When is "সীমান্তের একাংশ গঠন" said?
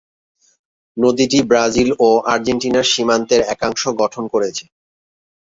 2.93-4.23